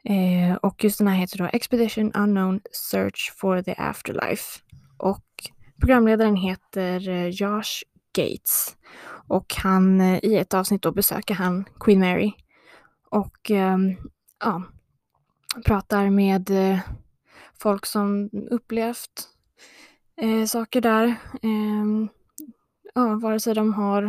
Eh, 0.03 0.55
och 0.55 0.83
just 0.83 0.97
den 0.97 1.07
här 1.07 1.15
heter 1.15 1.37
då 1.37 1.49
Expedition 1.53 2.11
Unknown 2.13 2.61
Search 2.71 3.33
for 3.37 3.61
the 3.61 3.75
Afterlife. 3.77 4.59
Och 4.97 5.25
programledaren 5.79 6.35
heter 6.35 7.09
eh, 7.09 7.27
Josh 7.27 7.83
Gates. 8.13 8.75
Och 9.27 9.53
han, 9.57 10.01
eh, 10.01 10.19
i 10.23 10.35
ett 10.35 10.53
avsnitt 10.53 10.81
då 10.81 10.91
besöker 10.91 11.33
han 11.33 11.65
Queen 11.79 11.99
Mary. 11.99 12.33
Och 13.09 13.51
eh, 13.51 13.77
ja, 14.39 14.63
pratar 15.65 16.09
med 16.09 16.49
eh, 16.49 16.79
folk 17.59 17.85
som 17.85 18.29
upplevt 18.51 19.29
eh, 20.21 20.45
saker 20.45 20.81
där. 20.81 21.05
Eh, 21.41 22.07
ja, 22.93 23.15
vare 23.15 23.39
sig 23.39 23.55
de 23.55 23.73
har 23.73 24.03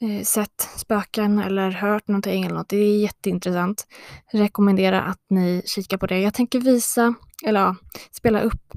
eh, 0.00 0.22
sett 0.24 0.60
spöken 0.76 1.38
eller 1.38 1.70
hört 1.70 2.08
någonting 2.08 2.44
eller 2.44 2.54
något. 2.54 2.68
Det 2.68 2.76
är 2.76 3.00
jätteintressant. 3.00 3.86
Rekommenderar 4.32 5.02
att 5.02 5.22
ni 5.28 5.62
kikar 5.66 5.96
på 5.96 6.06
det. 6.06 6.20
Jag 6.20 6.34
tänker 6.34 6.60
visa, 6.60 7.14
eller 7.44 7.60
ja, 7.60 7.76
spela 8.12 8.40
upp 8.40 8.72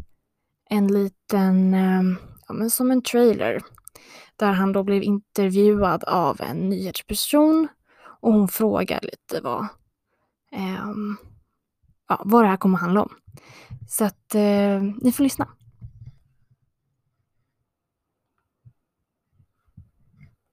en 0.69 0.87
liten, 0.87 1.73
ehm, 1.73 2.15
ja 2.47 2.53
men 2.53 2.69
som 2.69 2.91
en 2.91 3.01
trailer. 3.01 3.61
Där 4.35 4.51
han 4.51 4.71
då 4.73 4.83
blev 4.83 5.03
intervjuad 5.03 6.03
av 6.03 6.41
en 6.41 6.69
nyhetsperson 6.69 7.67
och 8.21 8.33
hon 8.33 8.47
frågar 8.47 8.99
lite 9.01 9.41
vad, 9.41 9.67
um, 10.83 11.17
ja, 12.09 12.21
vad 12.25 12.43
det 12.43 12.47
här 12.47 12.57
kommer 12.57 12.77
handla 12.77 13.01
om. 13.01 13.09
Så 13.89 14.05
att 14.05 14.35
eh, 14.35 14.81
ni 15.01 15.11
får 15.11 15.23
lyssna. 15.23 15.47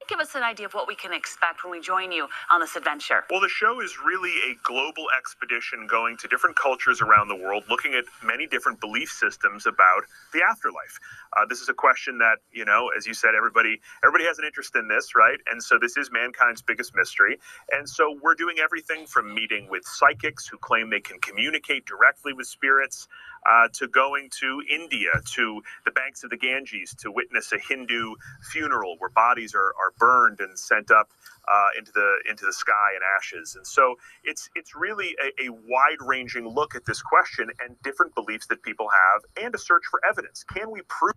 Give 0.07 0.19
us 0.19 0.35
an 0.35 0.43
idea 0.43 0.65
of 0.65 0.73
what 0.73 0.87
we 0.87 0.95
can 0.95 1.13
expect 1.13 1.63
when 1.63 1.71
we 1.71 1.81
join 1.81 2.11
you 2.11 2.27
on 2.49 2.61
this 2.61 2.75
adventure? 2.75 3.25
Well, 3.29 3.41
the 3.41 3.49
show 3.49 3.81
is 3.81 3.97
really 4.03 4.33
a 4.51 4.55
global 4.63 5.05
expedition 5.17 5.87
going 5.87 6.17
to 6.17 6.27
different 6.27 6.55
cultures 6.55 7.01
around 7.01 7.27
the 7.27 7.35
world, 7.35 7.63
looking 7.69 7.93
at 7.93 8.05
many 8.23 8.47
different 8.47 8.79
belief 8.79 9.09
systems 9.09 9.65
about 9.65 10.03
the 10.33 10.41
afterlife. 10.41 10.99
Uh, 11.35 11.45
this 11.47 11.61
is 11.61 11.69
a 11.69 11.73
question 11.73 12.17
that, 12.19 12.37
you 12.51 12.65
know, 12.65 12.89
as 12.97 13.05
you 13.05 13.13
said, 13.13 13.31
everybody 13.35 13.79
everybody 14.03 14.25
has 14.25 14.39
an 14.39 14.45
interest 14.45 14.75
in 14.75 14.87
this, 14.87 15.15
right? 15.15 15.39
And 15.51 15.61
so 15.61 15.77
this 15.79 15.97
is 15.97 16.09
mankind's 16.11 16.61
biggest 16.61 16.95
mystery. 16.95 17.37
And 17.71 17.87
so 17.87 18.17
we're 18.21 18.35
doing 18.35 18.57
everything 18.59 19.05
from 19.05 19.33
meeting 19.33 19.67
with 19.69 19.83
psychics 19.85 20.47
who 20.47 20.57
claim 20.57 20.89
they 20.89 20.99
can 20.99 21.19
communicate 21.19 21.85
directly 21.85 22.33
with 22.33 22.47
spirits 22.47 23.07
uh, 23.51 23.67
to 23.73 23.87
going 23.87 24.29
to 24.41 24.61
India, 24.69 25.11
to 25.35 25.61
the 25.85 25.91
banks 25.91 26.23
of 26.23 26.29
the 26.29 26.37
Ganges 26.37 26.93
to 27.01 27.11
witness 27.11 27.51
a 27.51 27.59
Hindu 27.69 28.15
funeral 28.51 28.95
where 28.99 29.09
bodies 29.09 29.55
are, 29.55 29.73
are 29.81 29.93
burned 29.97 30.39
and 30.39 30.57
sent 30.57 30.91
up 30.91 31.07
uh, 31.47 31.69
into 31.77 31.91
the 31.91 32.09
into 32.29 32.45
the 32.45 32.53
sky 32.53 32.89
in 32.95 33.01
ashes. 33.17 33.55
And 33.55 33.65
so 33.65 33.95
it's 34.23 34.49
it's 34.55 34.75
really 34.75 35.15
a, 35.25 35.47
a 35.47 35.49
wide-ranging 35.51 36.47
look 36.47 36.75
at 36.75 36.85
this 36.85 37.01
question 37.01 37.49
and 37.61 37.75
different 37.83 38.13
beliefs 38.15 38.47
that 38.47 38.61
people 38.63 38.87
have, 39.03 39.45
and 39.45 39.55
a 39.55 39.57
search 39.57 39.83
for 39.91 39.99
evidence. 40.11 40.43
Can 40.43 40.71
we 40.71 40.81
prove 40.99 41.15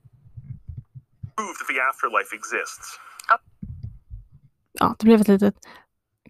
prove 1.36 1.56
that 1.58 1.68
the 1.68 1.80
afterlife 1.80 2.32
exists? 2.32 2.98
Ja, 4.72 4.94
det 4.98 5.04
blev 5.04 5.20
ett 5.20 5.28
litet 5.28 5.54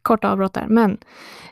kort 0.02 0.24
avbrott 0.24 0.54
där, 0.54 0.66
men 0.66 0.98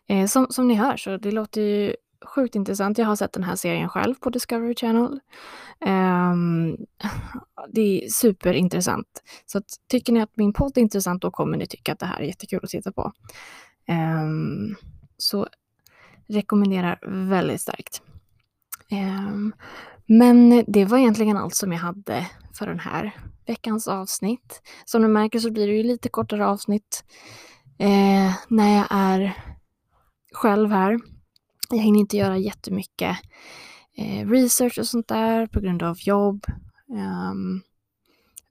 eh, 0.09 0.27
som, 0.27 0.47
som 0.51 0.69
ni 0.69 0.75
hör 0.75 0.97
så 0.97 1.17
det 1.17 1.31
låter 1.31 1.61
ju 1.61 1.95
sjukt 2.27 2.55
intressant. 2.55 2.99
Jag 2.99 3.07
har 3.07 3.17
sett 3.17 3.33
den 3.33 3.45
här 3.45 3.57
serien 3.57 3.89
själv 3.89 4.15
på 4.15 4.31
Discovery 4.31 4.75
Channel. 4.75 5.21
Um, 5.87 6.77
det 7.73 8.05
är 8.05 8.09
superintressant. 8.09 9.23
Så 9.47 9.59
att, 9.59 9.65
tycker 9.89 10.13
ni 10.13 10.21
att 10.21 10.37
min 10.37 10.53
podd 10.53 10.79
är 10.79 10.83
intressant 10.83 11.23
då 11.23 11.31
kommer 11.31 11.57
ni 11.57 11.67
tycka 11.67 11.93
att 11.93 11.99
det 11.99 12.07
här 12.07 12.21
är 12.21 12.25
jättekul 12.25 12.61
att 12.63 12.71
titta 12.71 12.93
på. 12.93 13.13
Um, 13.89 14.77
så 15.17 15.49
rekommenderar 16.29 16.99
väldigt 17.29 17.61
starkt. 17.61 18.03
Um, 18.91 19.53
men 20.07 20.65
det 20.69 20.85
var 20.85 20.99
egentligen 20.99 21.37
allt 21.37 21.55
som 21.55 21.73
jag 21.73 21.81
hade 21.81 22.27
för 22.55 22.67
den 22.67 22.79
här 22.79 23.17
veckans 23.47 23.89
avsnitt. 23.89 24.63
Som 24.85 25.03
ni 25.03 25.09
märker 25.09 25.39
så 25.39 25.51
blir 25.51 25.67
det 25.67 25.73
ju 25.73 25.83
lite 25.83 26.09
kortare 26.09 26.47
avsnitt 26.47 27.05
eh, 27.79 28.35
när 28.49 28.77
jag 28.77 28.87
är 28.91 29.37
själv 30.33 30.71
här. 30.71 30.99
Jag 31.71 31.79
hinner 31.79 32.01
inte 32.01 32.17
göra 32.17 32.39
jättemycket 32.39 33.17
eh, 33.97 34.29
research 34.29 34.79
och 34.79 34.87
sånt 34.87 35.09
där 35.09 35.47
på 35.47 35.61
grund 35.61 35.83
av 35.83 35.97
jobb. 36.01 36.47
Um, 36.89 37.63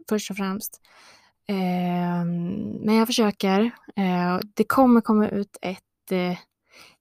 först 0.10 0.32
och 0.32 0.38
främst. 0.38 0.82
Um, 1.50 2.62
men 2.86 2.96
jag 2.96 3.08
försöker. 3.08 3.62
Uh, 4.00 4.40
det 4.54 4.64
kommer 4.64 5.02
komma 5.02 5.30
ut 5.30 5.58
ett 5.62 6.12
uh, 6.12 6.38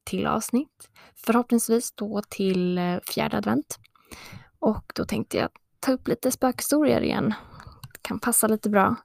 till 0.04 0.26
avsnitt. 0.26 0.90
Förhoppningsvis 1.26 1.92
då 1.92 2.22
till 2.28 2.78
uh, 2.78 2.98
fjärde 3.06 3.36
advent. 3.36 3.78
Och 4.58 4.92
då 4.94 5.04
tänkte 5.04 5.36
jag 5.36 5.48
ta 5.80 5.92
upp 5.92 6.08
lite 6.08 6.30
spökhistorier 6.30 7.00
igen. 7.00 7.34
Det 7.92 8.02
kan 8.02 8.18
passa 8.18 8.46
lite 8.46 8.70
bra 8.70 8.96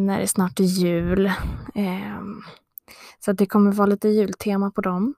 när 0.00 0.20
det 0.20 0.26
snart 0.26 0.60
är 0.60 0.64
jul. 0.64 1.32
Ehm, 1.74 2.42
så 3.18 3.32
det 3.32 3.46
kommer 3.46 3.72
vara 3.72 3.86
lite 3.86 4.08
jultema 4.08 4.70
på 4.70 4.80
dem. 4.80 5.14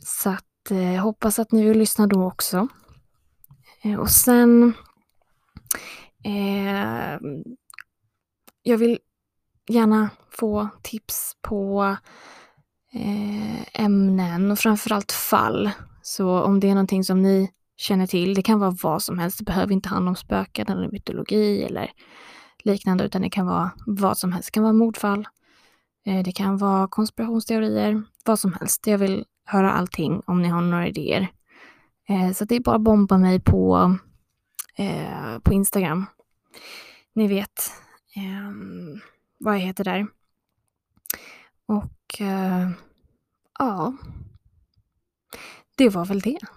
Så 0.00 0.30
att 0.30 0.70
eh, 0.70 1.02
hoppas 1.02 1.38
att 1.38 1.52
ni 1.52 1.68
vill 1.68 1.78
lyssna 1.78 2.06
då 2.06 2.24
också. 2.26 2.68
Eh, 3.82 4.00
och 4.00 4.10
sen 4.10 4.74
eh, 6.24 7.18
jag 8.62 8.78
vill 8.78 8.98
gärna 9.68 10.10
få 10.30 10.68
tips 10.82 11.36
på 11.42 11.96
eh, 12.92 13.82
ämnen 13.84 14.50
och 14.50 14.58
framförallt 14.58 15.12
fall. 15.12 15.70
Så 16.02 16.42
om 16.42 16.60
det 16.60 16.68
är 16.68 16.74
någonting 16.74 17.04
som 17.04 17.22
ni 17.22 17.52
känner 17.76 18.06
till, 18.06 18.34
det 18.34 18.42
kan 18.42 18.58
vara 18.58 18.76
vad 18.82 19.02
som 19.02 19.18
helst, 19.18 19.38
det 19.38 19.44
behöver 19.44 19.72
inte 19.72 19.88
handla 19.88 20.08
om 20.08 20.16
spöken 20.16 20.68
eller 20.68 20.88
mytologi 20.88 21.62
eller 21.62 21.90
liknande, 22.64 23.04
utan 23.04 23.22
det 23.22 23.30
kan 23.30 23.46
vara 23.46 23.70
vad 23.86 24.18
som 24.18 24.32
helst. 24.32 24.48
Det 24.48 24.54
kan 24.54 24.62
vara 24.62 24.72
mordfall, 24.72 25.28
eh, 26.06 26.22
det 26.24 26.32
kan 26.32 26.56
vara 26.56 26.88
konspirationsteorier, 26.88 28.02
vad 28.24 28.38
som 28.38 28.52
helst. 28.52 28.86
Jag 28.86 28.98
vill 28.98 29.24
höra 29.48 29.72
allting 29.72 30.22
om 30.26 30.42
ni 30.42 30.48
har 30.48 30.60
några 30.60 30.88
idéer. 30.88 31.28
Eh, 32.08 32.32
så 32.32 32.44
det 32.44 32.56
är 32.56 32.60
bara 32.60 32.76
att 32.76 32.82
bomba 32.82 33.18
mig 33.18 33.40
på, 33.40 33.96
eh, 34.76 35.38
på 35.38 35.52
Instagram. 35.52 36.06
Ni 37.12 37.28
vet 37.28 37.72
eh, 38.16 38.52
vad 39.38 39.54
jag 39.54 39.60
heter 39.60 39.84
där. 39.84 40.06
Och 41.66 42.20
eh, 42.20 42.70
ja, 43.58 43.92
det 45.76 45.88
var 45.88 46.04
väl 46.04 46.20
det. 46.20 46.38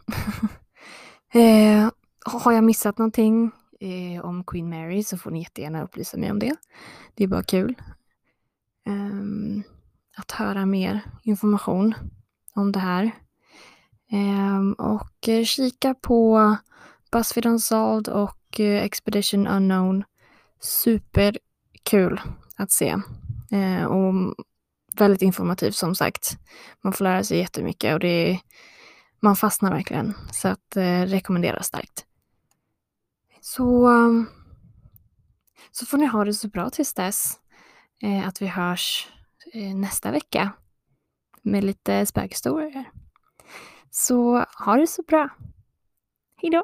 Eh, 1.34 1.90
har 2.26 2.52
jag 2.52 2.64
missat 2.64 2.98
någonting 2.98 3.52
eh, 3.80 4.26
om 4.26 4.44
Queen 4.44 4.70
Mary 4.70 5.04
så 5.04 5.18
får 5.18 5.32
ni 5.32 5.40
jättegärna 5.40 5.84
upplysa 5.84 6.18
mig 6.18 6.32
om 6.32 6.40
det. 6.40 6.56
Det 7.16 7.24
är 7.24 7.28
bara 7.28 7.44
kul 7.44 7.76
ehm, 8.86 9.64
att 10.18 10.32
höra 10.32 10.66
mer 10.66 11.02
information 11.24 11.94
om 12.56 12.72
det 12.72 12.80
här. 12.80 13.12
Ehm, 14.12 14.74
och 14.74 15.30
eh, 15.30 15.44
kika 15.44 15.94
på 15.94 16.56
Buzzfeed 17.12 17.46
Unsolved 17.46 18.08
och 18.08 18.60
eh, 18.60 18.84
Expedition 18.84 19.48
Unknown. 19.48 20.04
Superkul 20.60 22.22
att 22.56 22.72
se. 22.72 22.98
Ehm, 23.52 23.88
och 23.88 24.36
väldigt 24.96 25.22
informativt 25.22 25.76
som 25.76 25.96
sagt. 25.96 26.38
Man 26.84 26.94
får 26.94 27.04
lära 27.04 27.24
sig 27.24 27.38
jättemycket 27.38 27.94
och 27.94 28.00
det 28.00 28.32
är, 28.32 28.40
man 29.20 29.36
fastnar 29.36 29.72
verkligen. 29.72 30.14
Så 30.32 30.48
att 30.48 30.76
eh, 30.76 31.02
rekommenderar 31.02 31.62
starkt. 31.62 32.06
Så, 33.42 33.88
ehm, 33.88 34.26
så 35.72 35.86
får 35.86 35.98
ni 35.98 36.06
ha 36.06 36.26
det 36.26 36.34
så 36.34 36.48
bra 36.48 36.70
tills 36.70 36.94
dess. 36.94 37.38
Eh, 38.04 38.28
att 38.28 38.42
vi 38.42 38.48
hörs 38.48 39.08
eh, 39.54 39.76
nästa 39.76 40.12
vecka 40.12 40.52
med 41.42 41.64
lite 41.64 42.06
spökhistorier. 42.06 42.86
Så 43.92 44.46
ha 44.66 44.78
det 44.78 44.88
så 44.88 45.04
bra. 45.08 45.30
Hejdå! 46.42 46.64